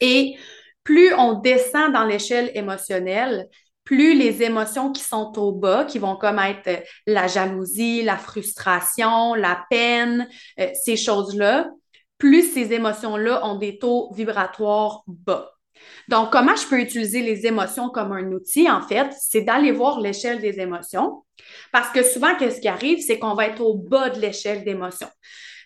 Et 0.00 0.36
plus 0.84 1.12
on 1.14 1.40
descend 1.40 1.92
dans 1.92 2.04
l'échelle 2.04 2.52
émotionnelle, 2.54 3.48
plus 3.82 4.16
les 4.16 4.44
émotions 4.44 4.92
qui 4.92 5.02
sont 5.02 5.36
au 5.36 5.50
bas, 5.50 5.84
qui 5.84 5.98
vont 5.98 6.14
comme 6.14 6.38
être 6.38 6.84
la 7.08 7.26
jalousie, 7.26 8.04
la 8.04 8.16
frustration, 8.16 9.34
la 9.34 9.64
peine, 9.68 10.28
euh, 10.60 10.68
ces 10.80 10.96
choses-là, 10.96 11.70
plus 12.18 12.42
ces 12.52 12.72
émotions-là 12.72 13.44
ont 13.44 13.58
des 13.58 13.80
taux 13.80 14.12
vibratoires 14.14 15.02
bas. 15.08 15.53
Donc, 16.08 16.30
comment 16.30 16.56
je 16.56 16.66
peux 16.66 16.80
utiliser 16.80 17.20
les 17.20 17.46
émotions 17.46 17.90
comme 17.90 18.12
un 18.12 18.32
outil, 18.32 18.70
en 18.70 18.82
fait, 18.82 19.08
c'est 19.18 19.42
d'aller 19.42 19.72
voir 19.72 20.00
l'échelle 20.00 20.40
des 20.40 20.60
émotions. 20.60 21.24
Parce 21.72 21.90
que 21.90 22.02
souvent, 22.02 22.34
qu'est-ce 22.36 22.60
qui 22.60 22.68
arrive, 22.68 23.00
c'est 23.00 23.18
qu'on 23.18 23.34
va 23.34 23.46
être 23.46 23.60
au 23.60 23.74
bas 23.74 24.10
de 24.10 24.20
l'échelle 24.20 24.64
d'émotions. 24.64 25.10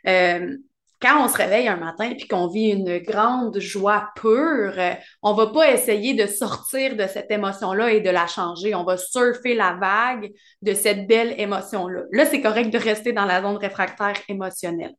Euh, 0.07 0.57
quand 1.01 1.25
on 1.25 1.29
se 1.29 1.37
réveille 1.37 1.69
un 1.69 1.77
matin 1.77 2.13
puis 2.17 2.27
qu'on 2.27 2.49
vit 2.49 2.71
une 2.71 2.99
grande 2.99 3.59
joie 3.61 4.11
pure, 4.17 4.75
on 5.23 5.33
va 5.33 5.47
pas 5.49 5.71
essayer 5.71 6.15
de 6.15 6.27
sortir 6.27 6.97
de 6.97 7.07
cette 7.07 7.31
émotion-là 7.31 7.93
et 7.93 8.01
de 8.01 8.11
la 8.11 8.27
changer. 8.27 8.75
On 8.75 8.85
va 8.85 8.97
surfer 8.97 9.55
la 9.55 9.75
vague 9.75 10.33
de 10.63 10.75
cette 10.75 11.07
belle 11.07 11.39
émotion-là. 11.39 12.03
Là, 12.11 12.27
c'est 12.27 12.41
correct 12.41 12.71
de 12.71 12.79
rester 12.79 13.13
dans 13.13 13.27
la 13.27 13.43
zone 13.43 13.59
réfractaire 13.59 14.17
émotionnelle 14.29 14.95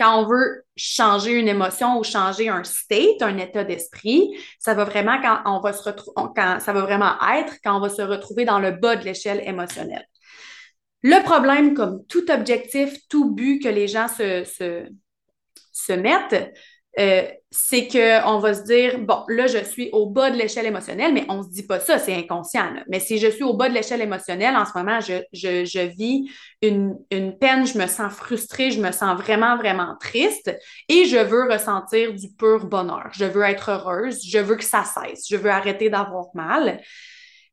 quand 0.00 0.22
on 0.22 0.26
veut 0.26 0.64
changer 0.76 1.32
une 1.32 1.48
émotion 1.48 1.98
ou 1.98 2.04
changer 2.04 2.48
un 2.48 2.64
state, 2.64 3.20
un 3.20 3.36
état 3.36 3.64
d'esprit, 3.64 4.34
ça 4.58 4.72
va 4.72 4.84
vraiment 4.84 5.16
être 5.20 5.22
quand 7.62 7.76
on 7.76 7.80
va 7.80 7.88
se 7.90 8.02
retrouver 8.02 8.46
dans 8.46 8.58
le 8.58 8.70
bas 8.70 8.96
de 8.96 9.04
l'échelle 9.04 9.42
émotionnelle. 9.46 10.06
Le 11.02 11.22
problème, 11.22 11.74
comme 11.74 12.04
tout 12.06 12.30
objectif, 12.30 12.96
tout 13.10 13.30
but 13.34 13.62
que 13.62 13.68
les 13.68 13.88
gens 13.88 14.08
se 14.08 14.86
mettent, 15.92 16.54
euh, 16.98 17.22
c'est 17.52 17.88
qu'on 17.88 18.38
va 18.38 18.54
se 18.54 18.62
dire, 18.62 18.98
bon, 18.98 19.24
là, 19.28 19.46
je 19.46 19.58
suis 19.64 19.90
au 19.92 20.06
bas 20.06 20.30
de 20.30 20.36
l'échelle 20.36 20.66
émotionnelle, 20.66 21.12
mais 21.12 21.24
on 21.28 21.38
ne 21.38 21.42
se 21.42 21.48
dit 21.48 21.64
pas 21.64 21.80
ça, 21.80 21.98
c'est 21.98 22.14
inconscient. 22.14 22.72
Mais 22.88 23.00
si 23.00 23.18
je 23.18 23.28
suis 23.28 23.44
au 23.44 23.54
bas 23.54 23.68
de 23.68 23.74
l'échelle 23.74 24.02
émotionnelle, 24.02 24.56
en 24.56 24.64
ce 24.64 24.76
moment, 24.76 25.00
je, 25.00 25.22
je, 25.32 25.86
vis 25.86 26.30
une, 26.62 26.96
une, 27.10 27.36
peine, 27.38 27.66
je 27.66 27.78
me 27.78 27.86
sens 27.86 28.12
frustrée, 28.12 28.70
je 28.70 28.80
me 28.80 28.92
sens 28.92 29.20
vraiment, 29.20 29.56
vraiment 29.56 29.96
triste 30.00 30.56
et 30.88 31.04
je 31.06 31.16
veux 31.16 31.50
ressentir 31.50 32.12
du 32.12 32.28
pur 32.28 32.66
bonheur. 32.66 33.08
Je 33.12 33.24
veux 33.24 33.42
être 33.42 33.70
heureuse, 33.70 34.20
je 34.24 34.38
veux 34.38 34.56
que 34.56 34.64
ça 34.64 34.84
cesse, 34.84 35.26
je 35.28 35.36
veux 35.36 35.50
arrêter 35.50 35.90
d'avoir 35.90 36.26
mal 36.34 36.80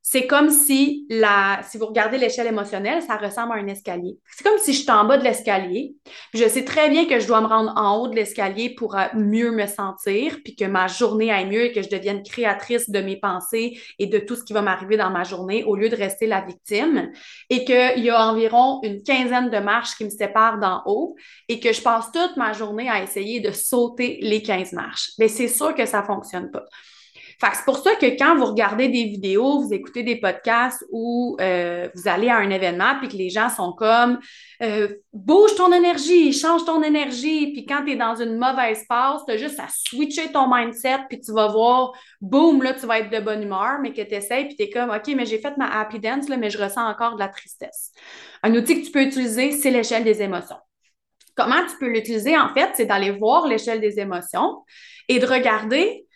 c'est 0.09 0.25
comme 0.25 0.51
si 0.51 1.05
la, 1.09 1.59
si 1.69 1.77
vous 1.77 1.85
regardez 1.85 2.17
l'échelle 2.17 2.47
émotionnelle, 2.47 3.01
ça 3.01 3.17
ressemble 3.17 3.51
à 3.51 3.55
un 3.55 3.67
escalier. 3.67 4.17
C'est 4.33 4.47
comme 4.47 4.57
si 4.57 4.71
je 4.71 4.79
suis 4.79 4.89
en 4.89 5.03
bas 5.03 5.17
de 5.17 5.23
l'escalier. 5.25 5.97
Je 6.33 6.47
sais 6.47 6.63
très 6.63 6.89
bien 6.89 7.07
que 7.07 7.19
je 7.19 7.27
dois 7.27 7.41
me 7.41 7.47
rendre 7.47 7.73
en 7.75 7.97
haut 7.97 8.07
de 8.07 8.15
l'escalier 8.15 8.73
pour 8.73 8.95
euh, 8.95 9.07
mieux 9.15 9.51
me 9.51 9.67
sentir, 9.67 10.37
puis 10.45 10.55
que 10.55 10.63
ma 10.63 10.87
journée 10.87 11.29
aille 11.29 11.47
mieux 11.47 11.65
et 11.65 11.71
que 11.73 11.81
je 11.81 11.89
devienne 11.89 12.23
créatrice 12.23 12.89
de 12.89 13.01
mes 13.01 13.17
pensées 13.17 13.81
et 13.99 14.07
de 14.07 14.17
tout 14.17 14.37
ce 14.37 14.45
qui 14.45 14.53
va 14.53 14.61
m'arriver 14.61 14.95
dans 14.95 15.09
ma 15.09 15.25
journée 15.25 15.65
au 15.65 15.75
lieu 15.75 15.89
de 15.89 15.97
rester 15.97 16.25
la 16.25 16.39
victime. 16.39 17.11
Et 17.49 17.65
qu'il 17.65 17.99
y 18.05 18.09
a 18.09 18.29
environ 18.29 18.79
une 18.83 19.03
quinzaine 19.03 19.49
de 19.49 19.59
marches 19.59 19.97
qui 19.97 20.05
me 20.05 20.09
séparent 20.09 20.59
d'en 20.59 20.83
haut 20.85 21.17
et 21.49 21.59
que 21.59 21.73
je 21.73 21.81
passe 21.81 22.13
toute 22.13 22.37
ma 22.37 22.53
journée 22.53 22.89
à 22.89 23.03
essayer 23.03 23.41
de 23.41 23.51
sauter 23.51 24.19
les 24.21 24.41
15 24.41 24.71
marches. 24.71 25.11
Mais 25.19 25.27
c'est 25.27 25.49
sûr 25.49 25.75
que 25.75 25.85
ça 25.85 26.01
fonctionne 26.01 26.49
pas. 26.49 26.63
Fait 27.39 27.53
c'est 27.53 27.65
pour 27.65 27.77
ça 27.77 27.93
que 27.95 28.05
quand 28.17 28.35
vous 28.35 28.45
regardez 28.45 28.87
des 28.87 29.03
vidéos, 29.03 29.61
vous 29.61 29.71
écoutez 29.71 30.01
des 30.01 30.15
podcasts 30.15 30.83
ou 30.89 31.37
euh, 31.39 31.87
vous 31.93 32.07
allez 32.07 32.29
à 32.29 32.37
un 32.37 32.49
événement 32.49 32.95
puis 32.99 33.09
que 33.09 33.15
les 33.15 33.29
gens 33.29 33.49
sont 33.49 33.73
comme 33.73 34.19
euh, 34.63 34.87
bouge 35.13 35.53
ton 35.55 35.71
énergie, 35.71 36.33
change 36.33 36.65
ton 36.65 36.81
énergie, 36.81 37.53
puis 37.53 37.65
quand 37.67 37.85
tu 37.85 37.91
es 37.91 37.95
dans 37.95 38.15
une 38.15 38.37
mauvaise 38.39 38.85
passe, 38.89 39.21
tu 39.27 39.33
as 39.33 39.37
juste 39.37 39.59
à 39.59 39.67
switcher 39.69 40.31
ton 40.31 40.51
mindset 40.51 41.01
puis 41.09 41.19
tu 41.19 41.31
vas 41.31 41.47
voir, 41.47 41.91
boum, 42.21 42.63
là, 42.63 42.73
tu 42.73 42.87
vas 42.87 42.99
être 42.99 43.11
de 43.11 43.19
bonne 43.19 43.43
humeur, 43.43 43.77
mais 43.83 43.93
que 43.93 44.01
tu 44.01 44.15
essaies 44.15 44.45
puis 44.45 44.55
tu 44.55 44.63
es 44.63 44.69
comme, 44.71 44.89
OK, 44.89 45.07
mais 45.15 45.27
j'ai 45.27 45.37
fait 45.37 45.55
ma 45.57 45.79
happy 45.79 45.99
dance, 45.99 46.29
là, 46.29 46.37
mais 46.37 46.49
je 46.49 46.57
ressens 46.57 46.89
encore 46.89 47.13
de 47.15 47.19
la 47.19 47.27
tristesse. 47.27 47.91
Un 48.41 48.55
outil 48.55 48.81
que 48.81 48.85
tu 48.87 48.91
peux 48.91 49.03
utiliser, 49.03 49.51
c'est 49.51 49.69
l'échelle 49.69 50.03
des 50.03 50.23
émotions. 50.23 50.57
Comment 51.35 51.63
tu 51.69 51.77
peux 51.79 51.89
l'utiliser, 51.89 52.35
en 52.35 52.51
fait, 52.51 52.71
c'est 52.73 52.87
d'aller 52.87 53.11
voir 53.11 53.45
l'échelle 53.45 53.79
des 53.79 53.99
émotions 53.99 54.63
et 55.07 55.19
de 55.19 55.25
regarder 55.27 56.06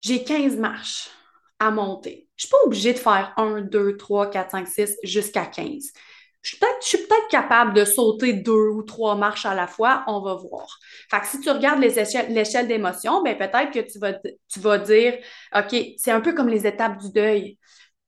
j'ai 0.00 0.24
15 0.24 0.56
marches 0.56 1.10
à 1.58 1.70
monter. 1.70 2.28
Je 2.36 2.44
ne 2.44 2.46
suis 2.46 2.48
pas 2.48 2.66
obligée 2.66 2.92
de 2.92 2.98
faire 2.98 3.32
1, 3.36 3.62
2, 3.62 3.96
3, 3.96 4.30
4, 4.30 4.50
5, 4.52 4.68
6 4.68 4.96
jusqu'à 5.02 5.46
15. 5.46 5.92
Je 6.40 6.56
suis 6.80 6.98
peut-être 6.98 7.28
capable 7.30 7.74
de 7.74 7.84
sauter 7.84 8.32
deux 8.32 8.68
ou 8.68 8.82
trois 8.82 9.16
marches 9.16 9.44
à 9.44 9.54
la 9.54 9.66
fois, 9.66 10.04
on 10.06 10.20
va 10.20 10.34
voir. 10.34 10.78
Fait 11.10 11.20
que 11.20 11.26
si 11.26 11.40
tu 11.40 11.50
regardes 11.50 11.80
l'échelle 11.80 12.68
d'émotion, 12.68 13.22
ben 13.22 13.36
peut-être 13.36 13.72
que 13.72 13.80
tu 13.80 13.98
vas, 13.98 14.14
tu 14.14 14.60
vas 14.60 14.78
dire, 14.78 15.18
OK, 15.54 15.76
c'est 15.96 16.12
un 16.12 16.20
peu 16.20 16.32
comme 16.32 16.48
les 16.48 16.66
étapes 16.66 16.98
du 16.98 17.10
deuil 17.10 17.58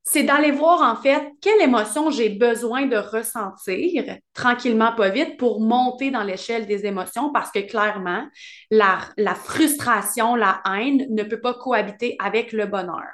c'est 0.02 0.22
d'aller 0.22 0.50
voir 0.50 0.82
en 0.82 1.00
fait 1.00 1.32
quelle 1.40 1.60
émotion 1.60 2.10
j'ai 2.10 2.30
besoin 2.30 2.86
de 2.86 2.96
ressentir 2.96 4.18
tranquillement, 4.34 4.92
pas 4.92 5.10
vite, 5.10 5.36
pour 5.36 5.60
monter 5.60 6.10
dans 6.10 6.22
l'échelle 6.22 6.66
des 6.66 6.86
émotions 6.86 7.30
parce 7.32 7.50
que 7.50 7.60
clairement, 7.60 8.26
la, 8.70 9.00
frustration, 9.34 10.36
la 10.36 10.62
haine 10.64 11.06
ne 11.10 11.22
peut 11.22 11.40
pas 11.40 11.54
cohabiter 11.54 12.16
avec 12.18 12.52
le 12.52 12.66
bonheur. 12.66 13.12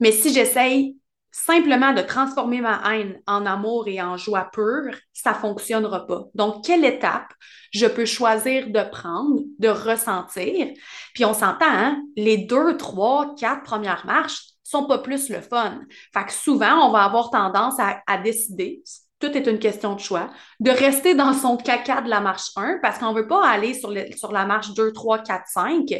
Mais 0.00 0.12
si 0.12 0.32
j'essaye 0.32 0.96
simplement 1.30 1.92
de 1.92 2.00
transformer 2.00 2.62
ma 2.62 2.80
haine 2.90 3.20
en 3.26 3.44
amour 3.44 3.88
et 3.88 4.00
en 4.00 4.16
joie 4.16 4.48
pure, 4.50 4.94
ça 5.12 5.34
fonctionnera 5.34 6.06
pas. 6.06 6.24
Donc, 6.34 6.64
quelle 6.64 6.84
étape 6.84 7.30
je 7.72 7.86
peux 7.86 8.06
choisir 8.06 8.68
de 8.70 8.90
prendre, 8.90 9.42
de 9.58 9.68
ressentir? 9.68 10.68
Puis 11.14 11.26
on 11.26 11.34
s'entend, 11.34 11.66
hein? 11.68 12.02
les 12.16 12.38
deux, 12.38 12.78
trois, 12.78 13.34
quatre 13.38 13.64
premières 13.64 14.06
marches, 14.06 14.55
sont 14.68 14.86
pas 14.86 14.98
plus 14.98 15.28
le 15.28 15.40
fun. 15.40 15.80
Fait 16.12 16.24
que 16.24 16.32
souvent, 16.32 16.86
on 16.86 16.92
va 16.92 17.04
avoir 17.04 17.30
tendance 17.30 17.74
à, 17.78 18.18
décider, 18.18 18.82
tout 19.18 19.30
est 19.36 19.46
une 19.46 19.58
question 19.58 19.94
de 19.94 20.00
choix, 20.00 20.30
de 20.60 20.70
rester 20.70 21.14
dans 21.14 21.32
son 21.32 21.56
caca 21.56 22.02
de 22.02 22.10
la 22.10 22.20
marche 22.20 22.50
1 22.56 22.78
parce 22.82 22.98
qu'on 22.98 23.12
veut 23.12 23.26
pas 23.26 23.46
aller 23.46 23.74
sur, 23.74 23.90
la 23.90 24.44
marche 24.46 24.74
2, 24.74 24.92
3, 24.92 25.20
4, 25.20 25.44
5. 25.46 25.94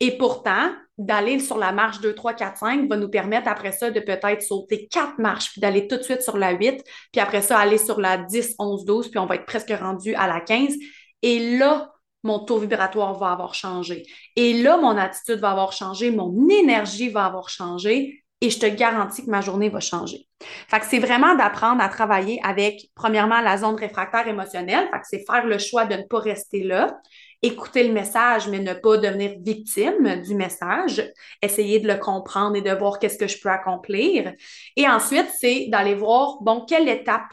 Et 0.00 0.18
pourtant, 0.18 0.72
d'aller 0.98 1.38
sur 1.38 1.58
la 1.58 1.72
marche 1.72 2.00
2, 2.00 2.14
3, 2.14 2.34
4, 2.34 2.58
5 2.58 2.88
va 2.88 2.96
nous 2.96 3.08
permettre 3.08 3.48
après 3.48 3.72
ça 3.72 3.90
de 3.90 4.00
peut-être 4.00 4.42
sauter 4.42 4.88
quatre 4.88 5.18
marches, 5.18 5.52
puis 5.52 5.60
d'aller 5.60 5.86
tout 5.86 5.96
de 5.96 6.02
suite 6.02 6.22
sur 6.22 6.36
la 6.36 6.52
8, 6.52 6.82
puis 7.12 7.20
après 7.20 7.42
ça, 7.42 7.58
aller 7.58 7.78
sur 7.78 8.00
la 8.00 8.18
10, 8.18 8.56
11, 8.58 8.84
12, 8.84 9.10
puis 9.10 9.18
on 9.18 9.26
va 9.26 9.36
être 9.36 9.46
presque 9.46 9.72
rendu 9.72 10.14
à 10.14 10.26
la 10.26 10.40
15. 10.40 10.74
Et 11.22 11.56
là, 11.58 11.93
mon 12.24 12.40
taux 12.40 12.58
vibratoire 12.58 13.16
va 13.18 13.30
avoir 13.30 13.54
changé. 13.54 14.04
Et 14.34 14.62
là, 14.62 14.76
mon 14.76 14.96
attitude 14.96 15.38
va 15.40 15.50
avoir 15.50 15.72
changé, 15.72 16.10
mon 16.10 16.48
énergie 16.48 17.08
va 17.10 17.26
avoir 17.26 17.48
changé 17.48 18.24
et 18.40 18.50
je 18.50 18.58
te 18.58 18.66
garantis 18.66 19.24
que 19.24 19.30
ma 19.30 19.40
journée 19.40 19.68
va 19.68 19.80
changer. 19.80 20.26
Fait 20.68 20.82
c'est 20.82 20.98
vraiment 20.98 21.34
d'apprendre 21.34 21.82
à 21.82 21.88
travailler 21.88 22.40
avec, 22.42 22.90
premièrement, 22.94 23.40
la 23.40 23.56
zone 23.56 23.76
réfractaire 23.76 24.28
émotionnelle. 24.28 24.88
Fait 24.90 25.00
c'est 25.04 25.24
faire 25.24 25.46
le 25.46 25.58
choix 25.58 25.86
de 25.86 25.96
ne 25.96 26.02
pas 26.02 26.18
rester 26.18 26.62
là, 26.62 26.98
écouter 27.42 27.86
le 27.86 27.92
message, 27.92 28.48
mais 28.48 28.58
ne 28.58 28.74
pas 28.74 28.98
devenir 28.98 29.34
victime 29.40 30.22
du 30.22 30.34
message, 30.34 31.10
essayer 31.42 31.80
de 31.80 31.88
le 31.88 31.98
comprendre 31.98 32.56
et 32.56 32.62
de 32.62 32.72
voir 32.72 32.98
qu'est-ce 32.98 33.18
que 33.18 33.28
je 33.28 33.40
peux 33.40 33.50
accomplir. 33.50 34.32
Et 34.76 34.88
ensuite, 34.88 35.30
c'est 35.38 35.68
d'aller 35.68 35.94
voir, 35.94 36.38
bon, 36.42 36.64
quelle 36.66 36.88
étape, 36.88 37.32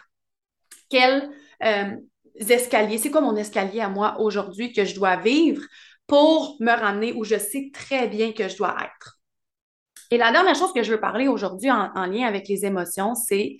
quelle, 0.89 1.29
euh, 1.63 1.95
escaliers, 2.49 2.97
c'est 2.97 3.11
quoi 3.11 3.21
mon 3.21 3.35
escalier 3.35 3.81
à 3.81 3.89
moi 3.89 4.19
aujourd'hui 4.19 4.73
que 4.73 4.85
je 4.85 4.95
dois 4.95 5.17
vivre 5.17 5.61
pour 6.07 6.57
me 6.59 6.71
ramener 6.71 7.13
où 7.13 7.23
je 7.23 7.37
sais 7.37 7.69
très 7.73 8.07
bien 8.07 8.31
que 8.31 8.47
je 8.47 8.57
dois 8.57 8.75
être? 8.83 9.19
Et 10.09 10.17
la 10.17 10.31
dernière 10.31 10.55
chose 10.55 10.73
que 10.73 10.83
je 10.83 10.91
veux 10.91 10.99
parler 10.99 11.27
aujourd'hui 11.27 11.71
en, 11.71 12.05
lien 12.05 12.27
avec 12.27 12.47
les 12.49 12.65
émotions, 12.65 13.15
c'est 13.15 13.57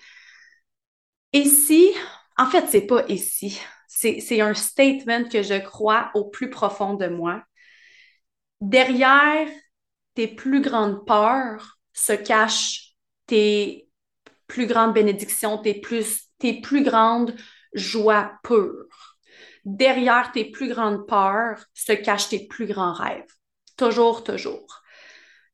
ici, 1.32 1.92
en 2.38 2.46
fait, 2.46 2.66
c'est 2.68 2.88
pas 2.88 3.06
ici, 3.08 3.60
c'est 3.88 4.42
un 4.42 4.54
statement 4.54 5.24
que 5.30 5.44
je 5.44 5.60
crois 5.60 6.12
au 6.14 6.26
plus 6.26 6.50
profond 6.50 6.96
de 6.96 7.08
moi. 7.08 7.42
Derrière 8.60 9.48
tes 10.14 10.28
plus 10.28 10.62
grandes 10.62 11.06
peurs 11.06 11.78
se 11.94 12.14
cachent 12.14 12.96
tes 13.28 13.88
plus 14.48 14.68
grandes 14.68 14.94
bénédictions, 14.94 15.58
tes 15.58 15.76
plus, 15.80 16.24
tes 16.38 16.60
plus 16.60 16.84
grandes 16.84 17.34
joie 17.74 18.34
pure. 18.44 19.18
Derrière 19.66 20.32
tes 20.32 20.46
plus 20.46 20.70
grandes 20.70 21.08
peurs 21.08 21.66
se 21.74 21.94
cachent 21.94 22.30
tes 22.30 22.48
plus 22.48 22.66
grands 22.66 22.94
rêves. 22.94 23.32
Toujours, 23.78 24.24
toujours. 24.24 24.82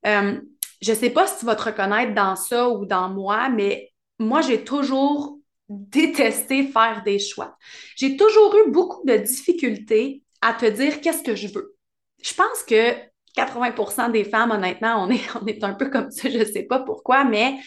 Euh, 0.05 0.39
je 0.81 0.91
ne 0.91 0.95
sais 0.95 1.09
pas 1.09 1.27
si 1.27 1.39
tu 1.39 1.45
vas 1.45 1.55
te 1.55 1.63
reconnaître 1.63 2.13
dans 2.13 2.35
ça 2.35 2.69
ou 2.69 2.85
dans 2.85 3.09
moi, 3.09 3.49
mais 3.49 3.91
moi, 4.19 4.41
j'ai 4.41 4.63
toujours 4.63 5.39
détesté 5.69 6.67
faire 6.67 7.03
des 7.03 7.19
choix. 7.19 7.57
J'ai 7.95 8.15
toujours 8.15 8.55
eu 8.55 8.71
beaucoup 8.71 9.05
de 9.05 9.17
difficultés 9.17 10.23
à 10.41 10.53
te 10.53 10.65
dire 10.65 11.01
qu'est-ce 11.01 11.23
que 11.23 11.35
je 11.35 11.47
veux. 11.47 11.75
Je 12.23 12.33
pense 12.33 12.63
que 12.63 12.93
80% 13.35 14.11
des 14.11 14.23
femmes, 14.23 14.51
honnêtement, 14.51 15.03
on 15.03 15.09
est, 15.09 15.23
on 15.41 15.45
est 15.45 15.63
un 15.63 15.73
peu 15.73 15.89
comme 15.89 16.11
ça, 16.11 16.29
je 16.29 16.37
ne 16.37 16.45
sais 16.45 16.63
pas 16.63 16.79
pourquoi, 16.79 17.23
mais 17.23 17.59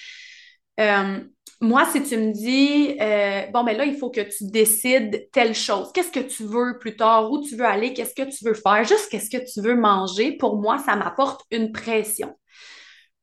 euh, 0.81 1.21
moi, 1.61 1.87
si 1.93 2.03
tu 2.03 2.17
me 2.17 2.33
dis, 2.33 2.97
euh, 3.01 3.47
bon, 3.53 3.63
mais 3.65 3.73
ben 3.73 3.79
là, 3.79 3.85
il 3.85 3.97
faut 3.97 4.11
que 4.11 4.23
tu 4.23 4.47
décides 4.47 5.29
telle 5.31 5.55
chose. 5.55 5.91
Qu'est-ce 5.93 6.11
que 6.11 6.21
tu 6.21 6.45
veux 6.45 6.79
plus 6.79 6.97
tard? 6.97 7.31
Où 7.31 7.43
tu 7.43 7.55
veux 7.55 7.67
aller? 7.67 7.93
Qu'est-ce 7.93 8.15
que 8.15 8.29
tu 8.31 8.45
veux 8.45 8.55
faire? 8.55 8.83
Juste 8.85 9.11
qu'est-ce 9.11 9.29
que 9.29 9.45
tu 9.45 9.61
veux 9.61 9.77
manger? 9.77 10.33
Pour 10.39 10.57
moi, 10.57 10.79
ça 10.79 10.97
m'apporte 10.97 11.43
une 11.51 11.71
pression. 11.71 12.35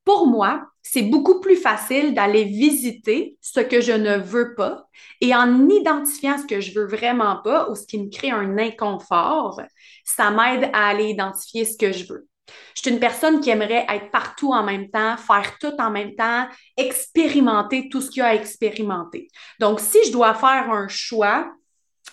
Pour 0.05 0.27
moi, 0.27 0.67
c'est 0.83 1.01
beaucoup 1.01 1.41
plus 1.41 1.57
facile 1.57 2.13
d'aller 2.13 2.45
visiter 2.45 3.37
ce 3.41 3.59
que 3.59 3.81
je 3.81 3.91
ne 3.91 4.17
veux 4.17 4.55
pas 4.55 4.87
et 5.19 5.35
en 5.35 5.67
identifiant 5.67 6.37
ce 6.37 6.45
que 6.45 6.61
je 6.61 6.79
veux 6.79 6.87
vraiment 6.87 7.41
pas 7.43 7.69
ou 7.69 7.75
ce 7.75 7.85
qui 7.85 8.01
me 8.01 8.09
crée 8.09 8.31
un 8.31 8.57
inconfort, 8.57 9.59
ça 10.05 10.31
m'aide 10.31 10.69
à 10.73 10.87
aller 10.87 11.09
identifier 11.09 11.65
ce 11.65 11.77
que 11.77 11.91
je 11.91 12.05
veux. 12.07 12.27
Je 12.75 12.81
suis 12.81 12.91
une 12.91 12.99
personne 12.99 13.41
qui 13.41 13.49
aimerait 13.49 13.85
être 13.89 14.11
partout 14.11 14.53
en 14.53 14.63
même 14.63 14.89
temps, 14.89 15.17
faire 15.17 15.57
tout 15.59 15.75
en 15.79 15.89
même 15.89 16.15
temps, 16.15 16.47
expérimenter 16.75 17.89
tout 17.89 18.01
ce 18.01 18.09
qu'il 18.09 18.19
y 18.19 18.23
a 18.23 18.27
à 18.27 18.35
expérimenter. 18.35 19.27
Donc, 19.59 19.79
si 19.79 19.97
je 20.05 20.11
dois 20.11 20.33
faire 20.33 20.69
un 20.71 20.87
choix 20.87 21.51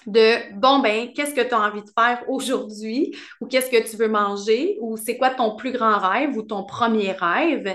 de 0.07 0.53
bon 0.55 0.81
ben 0.81 1.13
qu'est-ce 1.15 1.35
que 1.35 1.41
tu 1.41 1.55
as 1.55 1.61
envie 1.61 1.83
de 1.83 1.91
faire 1.97 2.25
aujourd'hui 2.29 3.17
ou 3.41 3.47
qu'est-ce 3.47 3.71
que 3.71 3.89
tu 3.89 3.97
veux 3.97 4.09
manger 4.09 4.77
ou 4.81 4.97
c'est 4.97 5.17
quoi 5.17 5.31
ton 5.31 5.57
plus 5.57 5.73
grand 5.73 5.99
rêve 5.99 6.37
ou 6.37 6.43
ton 6.43 6.65
premier 6.65 7.13
rêve 7.13 7.75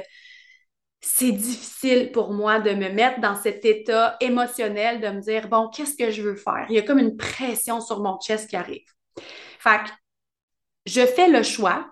c'est 1.01 1.31
difficile 1.31 2.11
pour 2.11 2.33
moi 2.33 2.59
de 2.59 2.71
me 2.71 2.89
mettre 2.89 3.19
dans 3.21 3.35
cet 3.35 3.65
état 3.65 4.17
émotionnel 4.19 4.99
de 4.99 5.07
me 5.07 5.21
dire 5.21 5.47
bon 5.47 5.69
qu'est-ce 5.69 5.95
que 5.95 6.11
je 6.11 6.21
veux 6.21 6.35
faire? 6.35 6.65
Il 6.69 6.75
y 6.75 6.79
a 6.79 6.81
comme 6.81 6.99
une 6.99 7.17
pression 7.17 7.81
sur 7.81 8.01
mon 8.01 8.19
chest 8.19 8.49
qui 8.49 8.55
arrive 8.55 8.85
fait 9.59 9.79
que 9.83 9.89
je 10.85 11.05
fais 11.05 11.29
le 11.29 11.43
choix 11.43 11.87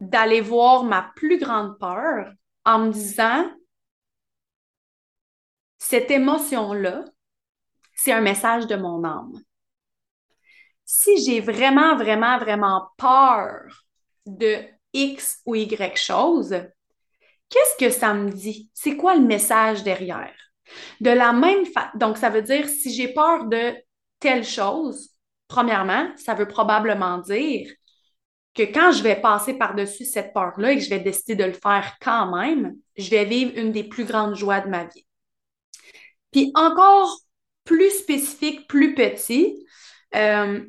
d'aller 0.00 0.40
voir 0.40 0.84
ma 0.84 1.10
plus 1.16 1.38
grande 1.38 1.78
peur 1.78 2.32
en 2.64 2.78
me 2.80 2.92
disant, 2.92 3.50
cette 5.78 6.10
émotion-là, 6.10 7.04
c'est 7.94 8.12
un 8.12 8.20
message 8.20 8.66
de 8.66 8.76
mon 8.76 9.04
âme. 9.04 9.32
Si 10.84 11.22
j'ai 11.24 11.40
vraiment, 11.40 11.96
vraiment, 11.96 12.38
vraiment 12.38 12.88
peur 12.96 13.84
de 14.26 14.64
X 14.92 15.40
ou 15.46 15.54
Y 15.54 15.96
chose, 15.96 16.50
qu'est-ce 17.48 17.76
que 17.84 17.90
ça 17.90 18.14
me 18.14 18.30
dit? 18.30 18.70
C'est 18.74 18.96
quoi 18.96 19.14
le 19.14 19.24
message 19.24 19.82
derrière? 19.82 20.34
De 21.00 21.10
la 21.10 21.32
même 21.32 21.66
façon, 21.66 21.96
donc 21.96 22.18
ça 22.18 22.30
veut 22.30 22.42
dire 22.42 22.68
si 22.68 22.92
j'ai 22.92 23.12
peur 23.12 23.46
de 23.46 23.74
telle 24.20 24.44
chose, 24.44 25.10
premièrement, 25.48 26.12
ça 26.16 26.34
veut 26.34 26.48
probablement 26.48 27.18
dire 27.18 27.72
que 28.58 28.72
quand 28.72 28.90
je 28.90 29.04
vais 29.04 29.20
passer 29.20 29.54
par-dessus 29.54 30.04
cette 30.04 30.34
peur-là 30.34 30.72
et 30.72 30.76
que 30.76 30.82
je 30.82 30.90
vais 30.90 30.98
décider 30.98 31.36
de 31.36 31.44
le 31.44 31.52
faire 31.52 31.96
quand 32.02 32.36
même, 32.36 32.76
je 32.96 33.08
vais 33.08 33.24
vivre 33.24 33.52
une 33.56 33.70
des 33.70 33.84
plus 33.84 34.04
grandes 34.04 34.34
joies 34.34 34.60
de 34.60 34.68
ma 34.68 34.84
vie. 34.84 35.06
Puis 36.32 36.50
encore 36.54 37.16
plus 37.64 37.90
spécifique, 37.90 38.66
plus 38.66 38.94
petit, 38.96 39.64
euh, 40.16 40.60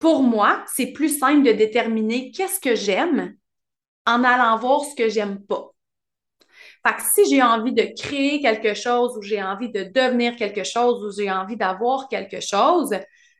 pour 0.00 0.22
moi, 0.22 0.64
c'est 0.74 0.92
plus 0.92 1.16
simple 1.16 1.46
de 1.46 1.52
déterminer 1.52 2.32
qu'est-ce 2.32 2.58
que 2.58 2.74
j'aime 2.74 3.36
en 4.04 4.24
allant 4.24 4.58
voir 4.58 4.84
ce 4.84 4.96
que 4.96 5.08
j'aime 5.08 5.44
pas. 5.46 5.70
Fait 6.84 6.94
que 6.94 7.02
si 7.02 7.30
j'ai 7.30 7.42
envie 7.42 7.72
de 7.72 7.88
créer 8.00 8.40
quelque 8.40 8.74
chose 8.74 9.16
ou 9.16 9.22
j'ai 9.22 9.42
envie 9.42 9.70
de 9.70 9.84
devenir 9.84 10.34
quelque 10.36 10.64
chose 10.64 11.04
ou 11.04 11.16
j'ai 11.16 11.30
envie 11.30 11.56
d'avoir 11.56 12.08
quelque 12.08 12.40
chose, 12.40 12.90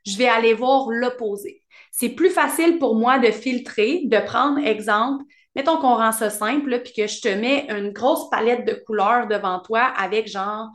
je 0.05 0.16
vais 0.16 0.28
aller 0.28 0.55
voir 0.55 0.88
l'opposé 0.88 1.62
c'est 1.99 2.11
plus 2.11 2.29
facile 2.29 2.79
pour 2.79 2.95
moi 2.95 3.19
de 3.19 3.31
filtrer, 3.31 4.03
de 4.05 4.19
prendre, 4.19 4.59
exemple, 4.59 5.25
mettons 5.55 5.79
qu'on 5.79 5.97
rend 5.97 6.12
ça 6.12 6.29
simple, 6.29 6.83
puis 6.83 6.93
que 6.93 7.07
je 7.07 7.23
te 7.23 7.29
mets 7.29 7.67
une 7.71 7.91
grosse 7.91 8.29
palette 8.29 8.67
de 8.67 8.75
couleurs 8.75 9.26
devant 9.26 9.61
toi 9.61 9.81
avec 9.81 10.29
genre 10.29 10.69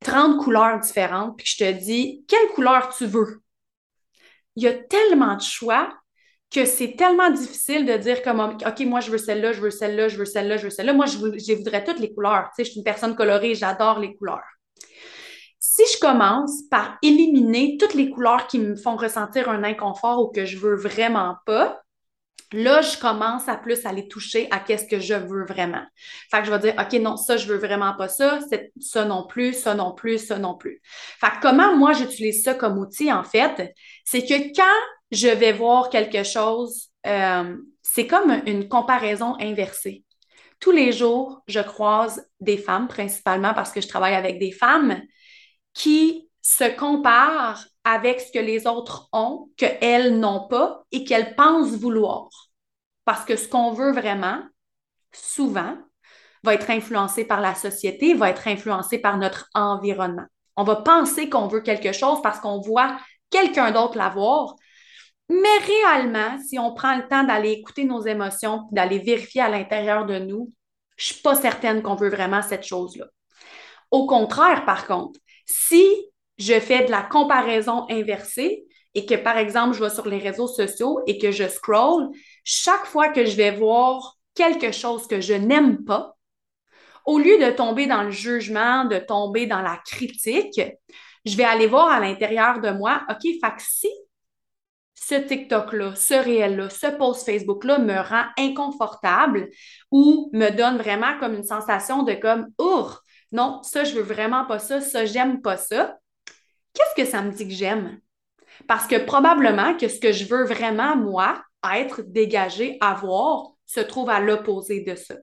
30 0.00 0.42
couleurs 0.42 0.80
différentes, 0.80 1.36
puis 1.36 1.44
que 1.44 1.50
je 1.50 1.64
te 1.64 1.78
dis 1.78 2.24
quelle 2.26 2.48
couleur 2.56 2.92
tu 2.96 3.06
veux? 3.06 3.40
Il 4.56 4.64
y 4.64 4.66
a 4.66 4.72
tellement 4.74 5.36
de 5.36 5.42
choix 5.42 5.94
que 6.50 6.64
c'est 6.64 6.96
tellement 6.96 7.30
difficile 7.30 7.86
de 7.86 7.96
dire 7.96 8.22
comme 8.22 8.40
OK, 8.40 8.80
moi 8.80 8.98
je 8.98 9.12
veux 9.12 9.18
celle-là, 9.18 9.52
je 9.52 9.60
veux 9.60 9.70
celle-là, 9.70 10.08
je 10.08 10.16
veux 10.16 10.24
celle-là, 10.24 10.56
je 10.56 10.64
veux 10.64 10.70
celle-là. 10.70 10.92
Moi, 10.92 11.06
je, 11.06 11.18
je 11.18 11.54
voudrais 11.54 11.84
toutes 11.84 12.00
les 12.00 12.12
couleurs. 12.12 12.48
Tu 12.48 12.56
sais, 12.56 12.64
je 12.64 12.70
suis 12.70 12.78
une 12.78 12.84
personne 12.84 13.14
colorée, 13.14 13.54
j'adore 13.54 14.00
les 14.00 14.16
couleurs. 14.16 14.53
Si 15.66 15.82
je 15.94 15.98
commence 15.98 16.60
par 16.70 16.98
éliminer 17.00 17.78
toutes 17.80 17.94
les 17.94 18.10
couleurs 18.10 18.48
qui 18.48 18.58
me 18.58 18.76
font 18.76 18.96
ressentir 18.96 19.48
un 19.48 19.64
inconfort 19.64 20.20
ou 20.20 20.28
que 20.28 20.44
je 20.44 20.58
veux 20.58 20.76
vraiment 20.76 21.36
pas, 21.46 21.80
Là, 22.52 22.82
je 22.82 22.98
commence 22.98 23.48
à 23.48 23.56
plus 23.56 23.84
aller 23.84 24.06
toucher 24.06 24.46
à 24.52 24.60
qu'est-ce 24.60 24.86
que 24.86 25.00
je 25.00 25.14
veux 25.14 25.44
vraiment. 25.44 25.82
Fait 26.30 26.38
que 26.38 26.44
je 26.44 26.52
vais 26.52 26.58
dire, 26.60 26.74
OK, 26.78 26.92
non, 27.00 27.16
ça, 27.16 27.36
je 27.36 27.48
veux 27.48 27.56
vraiment 27.56 27.94
pas 27.94 28.06
ça, 28.06 28.38
ça 28.80 29.04
non 29.04 29.26
plus, 29.26 29.54
ça 29.54 29.74
non 29.74 29.92
plus, 29.92 30.24
ça 30.24 30.38
non 30.38 30.54
plus. 30.54 30.80
Fait 30.84 31.30
que 31.30 31.40
comment 31.42 31.74
moi 31.74 31.94
j'utilise 31.94 32.44
ça 32.44 32.54
comme 32.54 32.78
outil, 32.78 33.12
en 33.12 33.24
fait, 33.24 33.74
c'est 34.04 34.22
que 34.22 34.54
quand 34.54 34.80
je 35.10 35.26
vais 35.26 35.52
voir 35.52 35.88
quelque 35.88 36.22
chose, 36.22 36.90
euh, 37.06 37.56
c'est 37.82 38.06
comme 38.06 38.40
une 38.46 38.68
comparaison 38.68 39.34
inversée. 39.40 40.04
Tous 40.60 40.70
les 40.70 40.92
jours, 40.92 41.42
je 41.48 41.60
croise 41.60 42.24
des 42.38 42.58
femmes, 42.58 42.86
principalement 42.86 43.54
parce 43.54 43.72
que 43.72 43.80
je 43.80 43.88
travaille 43.88 44.14
avec 44.14 44.38
des 44.38 44.52
femmes, 44.52 45.02
qui 45.74 46.30
se 46.40 46.76
comparent 46.76 47.64
avec 47.84 48.20
ce 48.20 48.32
que 48.32 48.38
les 48.38 48.66
autres 48.66 49.08
ont, 49.12 49.50
qu'elles 49.56 50.18
n'ont 50.18 50.46
pas 50.48 50.84
et 50.92 51.04
qu'elles 51.04 51.34
pensent 51.34 51.76
vouloir. 51.76 52.28
Parce 53.04 53.24
que 53.24 53.36
ce 53.36 53.48
qu'on 53.48 53.72
veut 53.72 53.92
vraiment, 53.92 54.40
souvent, 55.12 55.76
va 56.42 56.54
être 56.54 56.70
influencé 56.70 57.24
par 57.24 57.40
la 57.40 57.54
société, 57.54 58.14
va 58.14 58.30
être 58.30 58.48
influencé 58.48 58.98
par 58.98 59.18
notre 59.18 59.48
environnement. 59.54 60.26
On 60.56 60.64
va 60.64 60.76
penser 60.76 61.28
qu'on 61.28 61.48
veut 61.48 61.60
quelque 61.60 61.92
chose 61.92 62.22
parce 62.22 62.38
qu'on 62.40 62.60
voit 62.60 62.98
quelqu'un 63.30 63.72
d'autre 63.72 63.98
l'avoir, 63.98 64.54
mais 65.28 65.58
réellement, 65.66 66.38
si 66.46 66.58
on 66.58 66.74
prend 66.74 66.96
le 66.96 67.08
temps 67.08 67.24
d'aller 67.24 67.52
écouter 67.52 67.84
nos 67.84 68.02
émotions, 68.02 68.68
d'aller 68.70 68.98
vérifier 68.98 69.40
à 69.40 69.48
l'intérieur 69.48 70.04
de 70.06 70.18
nous, 70.18 70.52
je 70.96 71.10
ne 71.10 71.14
suis 71.14 71.22
pas 71.22 71.34
certaine 71.34 71.82
qu'on 71.82 71.94
veut 71.94 72.10
vraiment 72.10 72.42
cette 72.42 72.64
chose-là. 72.64 73.06
Au 73.90 74.06
contraire, 74.06 74.64
par 74.64 74.86
contre, 74.86 75.18
si 75.46 75.84
je 76.38 76.58
fais 76.58 76.84
de 76.84 76.90
la 76.90 77.02
comparaison 77.02 77.86
inversée 77.90 78.64
et 78.94 79.06
que, 79.06 79.14
par 79.14 79.38
exemple, 79.38 79.76
je 79.76 79.82
vais 79.82 79.90
sur 79.90 80.06
les 80.06 80.18
réseaux 80.18 80.46
sociaux 80.46 81.00
et 81.06 81.18
que 81.18 81.30
je 81.30 81.48
scroll, 81.48 82.08
chaque 82.44 82.86
fois 82.86 83.08
que 83.08 83.24
je 83.24 83.36
vais 83.36 83.50
voir 83.50 84.16
quelque 84.34 84.72
chose 84.72 85.06
que 85.06 85.20
je 85.20 85.34
n'aime 85.34 85.84
pas, 85.84 86.16
au 87.06 87.18
lieu 87.18 87.38
de 87.38 87.50
tomber 87.50 87.86
dans 87.86 88.02
le 88.02 88.10
jugement, 88.10 88.84
de 88.84 88.98
tomber 88.98 89.46
dans 89.46 89.60
la 89.60 89.78
critique, 89.84 90.60
je 91.24 91.36
vais 91.36 91.44
aller 91.44 91.66
voir 91.66 91.88
à 91.88 92.00
l'intérieur 92.00 92.60
de 92.60 92.70
moi, 92.70 93.02
OK, 93.10 93.22
fait 93.22 93.56
que 93.56 93.62
si 93.62 93.88
ce 94.94 95.14
TikTok-là, 95.16 95.94
ce 95.96 96.14
réel-là, 96.14 96.70
ce 96.70 96.86
post 96.86 97.26
Facebook-là 97.26 97.78
me 97.78 97.96
rend 97.96 98.24
inconfortable 98.38 99.50
ou 99.90 100.30
me 100.32 100.50
donne 100.50 100.78
vraiment 100.78 101.18
comme 101.18 101.34
une 101.34 101.44
sensation 101.44 102.04
de 102.04 102.14
comme, 102.14 102.46
our, 102.58 103.02
non, 103.34 103.62
ça, 103.62 103.84
je 103.84 103.94
veux 103.94 104.02
vraiment 104.02 104.46
pas 104.46 104.58
ça, 104.58 104.80
ça, 104.80 105.04
j'aime 105.04 105.42
pas 105.42 105.58
ça 105.58 105.98
qu'est-ce 106.74 107.02
que 107.02 107.08
ça 107.08 107.22
me 107.22 107.32
dit 107.32 107.48
que 107.48 107.54
j'aime? 107.54 107.98
Parce 108.68 108.86
que 108.86 109.04
probablement 109.04 109.76
que 109.76 109.88
ce 109.88 109.98
que 109.98 110.12
je 110.12 110.26
veux 110.26 110.44
vraiment, 110.44 110.96
moi, 110.96 111.42
être 111.74 112.02
dégagé, 112.02 112.76
avoir, 112.80 113.52
se 113.66 113.80
trouve 113.80 114.10
à 114.10 114.20
l'opposé 114.20 114.80
de 114.82 114.94
ça. 114.94 115.14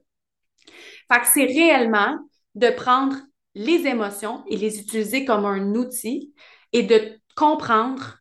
Fait 1.10 1.20
que 1.20 1.26
c'est 1.32 1.44
réellement 1.44 2.18
de 2.54 2.70
prendre 2.70 3.16
les 3.54 3.86
émotions 3.86 4.42
et 4.48 4.56
les 4.56 4.80
utiliser 4.80 5.24
comme 5.24 5.44
un 5.44 5.74
outil 5.74 6.34
et 6.72 6.82
de 6.82 7.18
comprendre 7.36 8.18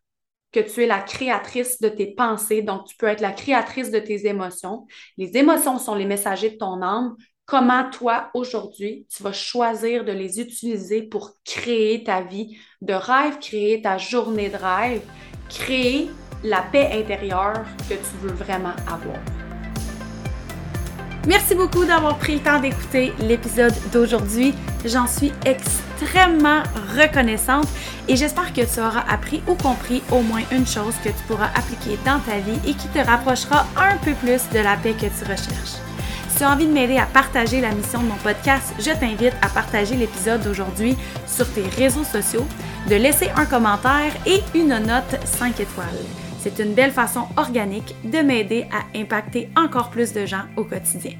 que 0.51 0.59
tu 0.59 0.83
es 0.83 0.87
la 0.87 0.99
créatrice 0.99 1.79
de 1.79 1.87
tes 1.87 2.13
pensées, 2.13 2.61
donc 2.61 2.85
tu 2.85 2.95
peux 2.97 3.07
être 3.07 3.21
la 3.21 3.31
créatrice 3.31 3.89
de 3.89 3.99
tes 3.99 4.27
émotions. 4.27 4.85
Les 5.17 5.37
émotions 5.37 5.79
sont 5.79 5.95
les 5.95 6.05
messagers 6.05 6.51
de 6.51 6.57
ton 6.57 6.81
âme 6.81 7.15
comment 7.51 7.83
toi, 7.91 8.29
aujourd'hui, 8.33 9.05
tu 9.13 9.23
vas 9.23 9.33
choisir 9.33 10.05
de 10.05 10.13
les 10.13 10.39
utiliser 10.39 11.01
pour 11.01 11.31
créer 11.43 12.01
ta 12.01 12.21
vie 12.21 12.57
de 12.81 12.93
rêve, 12.93 13.39
créer 13.39 13.81
ta 13.81 13.97
journée 13.97 14.47
de 14.47 14.55
rêve, 14.55 15.01
créer 15.49 16.09
la 16.45 16.61
paix 16.61 16.89
intérieure 16.93 17.65
que 17.89 17.95
tu 17.95 18.17
veux 18.21 18.31
vraiment 18.31 18.73
avoir? 18.87 19.19
Merci 21.27 21.53
beaucoup 21.53 21.83
d'avoir 21.83 22.17
pris 22.19 22.35
le 22.35 22.39
temps 22.39 22.61
d'écouter 22.61 23.11
l'épisode 23.19 23.75
d'aujourd'hui. 23.91 24.53
J'en 24.85 25.05
suis 25.05 25.33
extrêmement 25.45 26.63
reconnaissante 26.97 27.67
et 28.07 28.15
j'espère 28.15 28.53
que 28.53 28.61
tu 28.61 28.79
auras 28.79 29.03
appris 29.09 29.43
ou 29.45 29.55
compris 29.55 30.01
au 30.09 30.21
moins 30.21 30.43
une 30.53 30.65
chose 30.65 30.95
que 31.03 31.09
tu 31.09 31.23
pourras 31.27 31.49
appliquer 31.53 31.99
dans 32.05 32.19
ta 32.21 32.39
vie 32.39 32.59
et 32.65 32.73
qui 32.75 32.87
te 32.87 32.99
rapprochera 32.99 33.65
un 33.75 33.97
peu 33.97 34.13
plus 34.13 34.41
de 34.53 34.59
la 34.59 34.77
paix 34.77 34.93
que 34.93 35.07
tu 35.07 35.29
recherches 35.29 35.90
tu 36.41 36.45
as 36.45 36.53
envie 36.53 36.65
de 36.65 36.73
m'aider 36.73 36.97
à 36.97 37.05
partager 37.05 37.61
la 37.61 37.69
mission 37.69 38.01
de 38.01 38.07
mon 38.07 38.15
podcast, 38.15 38.73
je 38.79 38.89
t'invite 38.99 39.35
à 39.43 39.49
partager 39.49 39.95
l'épisode 39.95 40.41
d'aujourd'hui 40.41 40.97
sur 41.27 41.47
tes 41.53 41.61
réseaux 41.61 42.03
sociaux, 42.03 42.47
de 42.89 42.95
laisser 42.95 43.29
un 43.35 43.45
commentaire 43.45 44.11
et 44.25 44.39
une 44.57 44.69
note 44.69 45.23
5 45.23 45.59
étoiles. 45.59 45.85
C'est 46.39 46.57
une 46.57 46.73
belle 46.73 46.89
façon 46.89 47.27
organique 47.37 47.93
de 48.03 48.17
m'aider 48.23 48.65
à 48.71 48.97
impacter 48.97 49.49
encore 49.55 49.91
plus 49.91 50.13
de 50.13 50.25
gens 50.25 50.45
au 50.57 50.63
quotidien. 50.63 51.11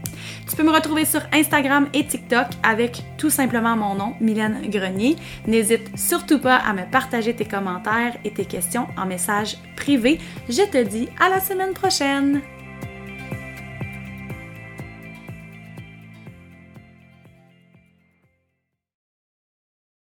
Tu 0.50 0.56
peux 0.56 0.64
me 0.64 0.72
retrouver 0.72 1.06
sur 1.06 1.22
Instagram 1.32 1.88
et 1.94 2.04
TikTok 2.04 2.48
avec 2.64 3.04
tout 3.20 3.30
simplement 3.30 3.76
mon 3.76 3.94
nom, 3.94 4.16
Mylène 4.22 4.72
Grenier. 4.72 5.18
N'hésite 5.46 6.00
surtout 6.00 6.40
pas 6.40 6.56
à 6.56 6.74
me 6.74 6.90
partager 6.90 7.36
tes 7.36 7.46
commentaires 7.46 8.18
et 8.26 8.32
tes 8.32 8.46
questions 8.46 8.88
en 8.98 9.06
message 9.06 9.58
privé. 9.76 10.20
Je 10.50 10.64
te 10.64 10.84
dis 10.84 11.10
à 11.20 11.30
la 11.30 11.40
semaine 11.40 11.74
prochaine! 11.74 12.42